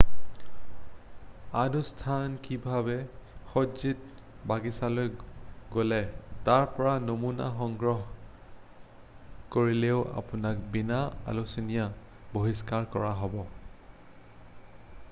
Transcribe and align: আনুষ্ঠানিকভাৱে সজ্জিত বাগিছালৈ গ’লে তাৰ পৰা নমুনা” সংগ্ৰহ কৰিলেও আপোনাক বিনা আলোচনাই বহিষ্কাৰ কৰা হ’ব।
আনুষ্ঠানিকভাৱে 1.63 2.95
সজ্জিত 3.51 4.23
বাগিছালৈ 4.53 5.11
গ’লে 5.75 5.99
তাৰ 6.49 6.65
পৰা 6.79 6.95
নমুনা” 7.11 7.51
সংগ্ৰহ 7.59 8.01
কৰিলেও 9.59 10.03
আপোনাক 10.25 10.65
বিনা 10.79 11.03
আলোচনাই 11.35 11.89
বহিষ্কাৰ 12.39 12.89
কৰা 12.99 13.13
হ’ব। 13.23 13.39